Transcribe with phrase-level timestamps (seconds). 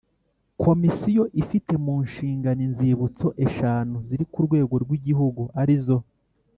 [0.63, 5.97] Komisiyo ifite mu nshingano inzibutso eshanu ziri ku rwego rw igihugu arizo